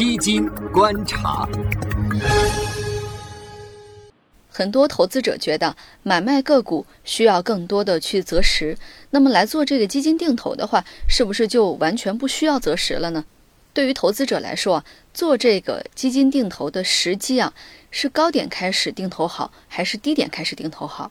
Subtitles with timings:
[0.00, 1.46] 基金观察。
[4.48, 8.78] 很多投资者觉得买卖个股需要更多的去择时，
[9.10, 13.26] 那么来做这个基金定投的话，是不是就完全不需要择时了呢？
[13.74, 14.82] 对于投资者来说，
[15.12, 17.52] 做这个基金定投的时机啊，
[17.90, 21.10] 是高点开始定投好，还是低点开始定投好？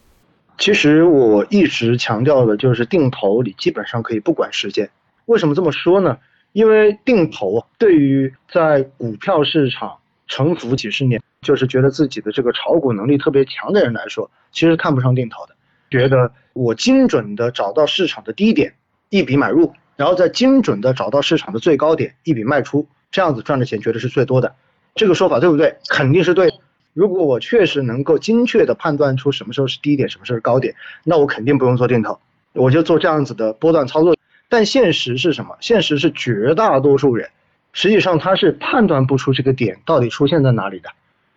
[0.58, 4.90] 其实我一直强调的就是定投，你基本上可以不管时间。
[5.26, 6.18] 为什么这么说呢？
[6.52, 9.96] 因为定投对于在股票市场
[10.26, 15.54] 沉浮几十年，就是觉得自己的这个炒股能力特别强的人来说，其实看不上定投的，
[15.90, 18.74] 觉得我精准的找到市场的低点，
[19.08, 24.54] 一笔买入，然后再精准的找到市场的最高点，一笔卖出，这样子赚的钱绝对是最多的。
[24.94, 25.76] 这个说法对不对？
[25.88, 26.52] 肯定是对。
[26.92, 32.18] 如果我确实能够精确的判断出什么时候是低点，什么时候是高点，那我肯定不用做定投，
[32.52, 34.16] 我就做这样子的波段操作。
[34.50, 35.56] 但现实是什么？
[35.60, 37.30] 现实是绝大多数人，
[37.72, 40.90] 实际上他是判断不出这个点到底出现在哪里的。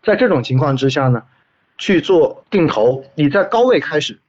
[0.04, 1.24] 在这种情况之下呢，
[1.78, 4.20] 去做定投，你在高位开始，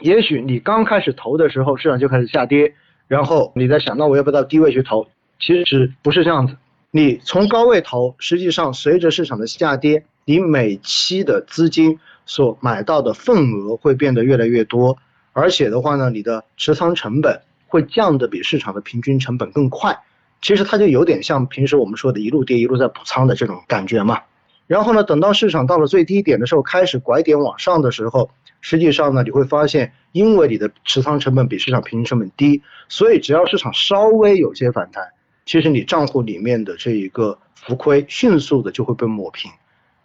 [0.00, 2.74] 也许你刚开始投的时候市场就开始下跌，
[3.06, 5.06] 然后你在想，那我要不要到低位去投？
[5.38, 6.56] 其实不是这样子，
[6.90, 14.98] 你从高位投，实际上随着市场的下跌，你每期的资金所买到的份额会变得越来越多，
[15.32, 17.40] 而且的话呢，你的持仓成本。
[17.72, 19.98] 会降的比市场的平均成本更快，
[20.42, 24.20] 其实它就有点像平时我们说的一路跌一路在补仓的这种感觉嘛。
[24.66, 35.08] 然后呢，等到市场到了最低点的时候，开始拐点往上的时候，实际上呢，你会发现，因为你的持仓成本比市场平均成本低，所以只要市场稍微有些反弹，
[35.46, 39.50] 其实你账户里面的这一个浮亏迅速的就会被抹平，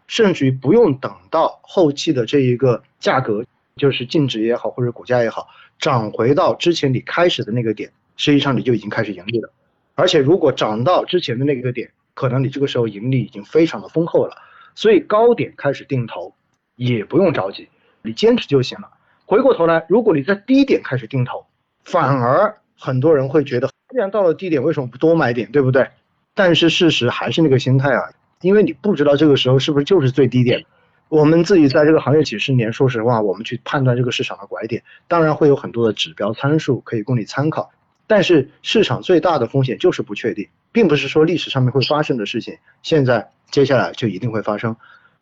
[0.08, 3.44] 甚至于不用等到后期的这一个价格，
[3.78, 5.48] 就是净值也好或者股价也好。
[5.80, 9.54] 涨回到之前你开始的那个点，实际上你就已经开始盈利了。
[9.96, 14.36] 而且如果涨到之前的那个点，可能你这个时候盈利已经非常的丰厚了。
[14.76, 16.34] 所以高点开始定投
[16.76, 17.70] 也不用着急，
[18.02, 18.90] 你坚持就行了。
[19.26, 21.46] 回过头来，如果你在低点开始定投，
[21.84, 25.88] 反而很多人会觉得，既然到了低点，为什么不多买点，对不对？
[26.36, 28.12] 但是事实还是那个心态啊，
[28.42, 30.64] 因为你不知道这个时候是不是就是最低点。
[31.10, 37.72] 我们自己在这个行业几十年，说实话，我们去判断这个市场的拐点，当然会有很多的指标参数可以供你参考。
[38.08, 44.76] 但是市场最大的风险就是不确定，并不是说历史上面会发生的事情，现在接下来就一定会发生。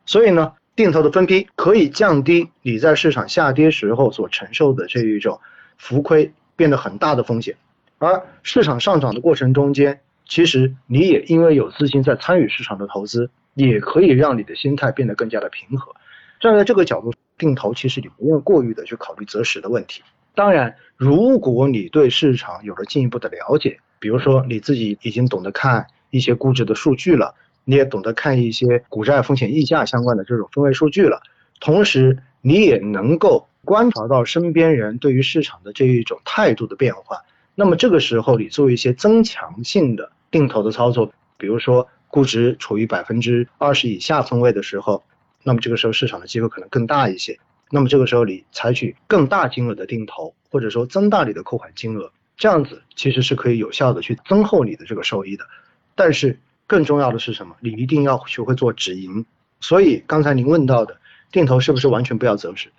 [0.06, 5.40] 所以呢，定投的分批可以降低你在市场下跌时候所承受的这一种
[5.78, 7.56] 浮亏变得很大的风险，
[7.98, 13.30] 而市场上涨的过程中间，其实你也因为有资金在参与市场的投资。
[13.56, 15.96] 也可以让你的心态变得更加的平和。
[16.40, 20.04] 站在这个角度定投，其实你不用过于的去考虑择时的问题。
[20.36, 27.34] 当然，如果你对市场有了进一步的了解，比如说你自己已经懂得看一些估值的数据了，
[27.64, 31.22] 你也懂得看一些股债风险溢价相关的这种分位数据了，
[31.62, 37.22] 同时你也能够观察到身边人对于市场的这一种态度的变化，
[37.56, 41.88] 那么这个时候你做一些增强性的定投的操作，比如说。
[42.16, 45.04] 估值处于百分之二十以下分位的时候，
[45.44, 47.38] 那么这个时候市场的机会可能更大一些。
[47.70, 55.46] 那么这个时候你采取更大金额的定投，或者说增大你的扣款金额，这样子其实是可以有效的去增厚你的这个收益的。
[55.94, 57.58] 但是更重要的是什么？
[57.60, 59.26] 你一定要学会做止盈。
[59.60, 61.02] 所以刚才您问到的
[61.34, 62.72] 定投是不是完全不要择时？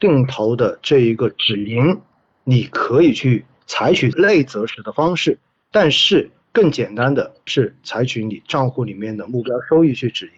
[0.00, 2.00] 定投的这一个止盈，
[2.42, 5.38] 你可以去采取类择时的方式，
[5.70, 6.32] 但是。
[6.52, 10.32] 更简单的是采取你账户里面的目标收益去止盈，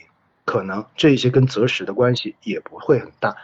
[0.44, 3.34] 可能这些跟择时的关系也不会很大。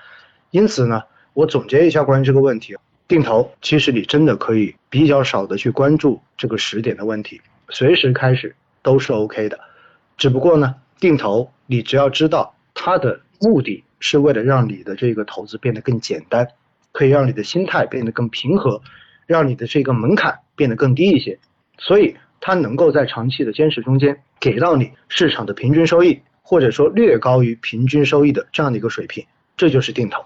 [0.51, 1.03] 因此呢，
[1.33, 2.77] 我总结一下关于这个问题，
[3.07, 7.41] 定投其实你真的可以比较少的去关注这个时点的问题，
[7.71, 9.59] 随时开始都是 OK 的。
[10.19, 16.47] 只不过呢，定投你只要知道它的目的是为了让你的这个投资变得更简单，
[16.93, 18.83] 可以让你的心态变得更平和，
[19.27, 21.39] 让你的这个门槛变得更低一些。
[21.79, 22.15] 所以。
[22.41, 29.25] 它能够在长期的坚持中间给到你市场的平均收益，或者说略高于平均收益的这样的一个水平，
[29.57, 30.25] 这就是定投。